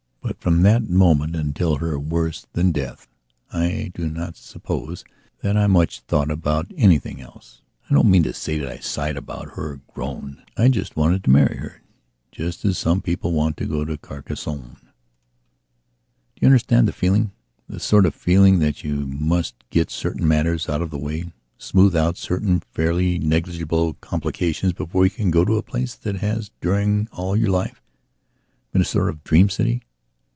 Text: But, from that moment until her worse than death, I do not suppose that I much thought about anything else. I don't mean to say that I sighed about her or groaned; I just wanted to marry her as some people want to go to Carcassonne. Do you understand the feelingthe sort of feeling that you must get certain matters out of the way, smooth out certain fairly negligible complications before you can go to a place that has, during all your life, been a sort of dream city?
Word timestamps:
But, 0.23 0.39
from 0.39 0.61
that 0.63 0.87
moment 0.89 1.35
until 1.35 1.77
her 1.77 1.99
worse 1.99 2.45
than 2.53 2.71
death, 2.71 3.07
I 3.51 3.91
do 3.93 4.07
not 4.07 4.37
suppose 4.37 5.03
that 5.41 5.57
I 5.57 5.67
much 5.67 5.99
thought 6.01 6.31
about 6.31 6.71
anything 6.77 7.19
else. 7.21 7.61
I 7.89 7.93
don't 7.93 8.09
mean 8.09 8.23
to 8.23 8.33
say 8.33 8.57
that 8.59 8.69
I 8.71 8.77
sighed 8.77 9.17
about 9.17 9.55
her 9.55 9.71
or 9.73 9.81
groaned; 9.93 10.41
I 10.55 10.69
just 10.69 10.95
wanted 10.95 11.23
to 11.23 11.29
marry 11.31 11.57
her 11.57 11.81
as 12.37 12.61
some 12.77 13.01
people 13.01 13.33
want 13.33 13.57
to 13.57 13.65
go 13.65 13.83
to 13.83 13.97
Carcassonne. 13.97 14.77
Do 16.35 16.39
you 16.41 16.47
understand 16.47 16.87
the 16.87 16.93
feelingthe 16.93 17.31
sort 17.79 18.05
of 18.05 18.15
feeling 18.15 18.59
that 18.59 18.83
you 18.83 19.07
must 19.07 19.55
get 19.69 19.91
certain 19.91 20.27
matters 20.27 20.69
out 20.69 20.81
of 20.83 20.91
the 20.91 20.99
way, 20.99 21.33
smooth 21.57 21.95
out 21.95 22.15
certain 22.17 22.61
fairly 22.61 23.17
negligible 23.19 23.95
complications 23.95 24.71
before 24.73 25.03
you 25.05 25.11
can 25.11 25.29
go 25.31 25.43
to 25.43 25.57
a 25.57 25.63
place 25.63 25.93
that 25.95 26.17
has, 26.17 26.51
during 26.61 27.07
all 27.11 27.35
your 27.35 27.49
life, 27.51 27.81
been 28.71 28.81
a 28.81 28.85
sort 28.85 29.09
of 29.09 29.23
dream 29.23 29.49
city? 29.49 29.81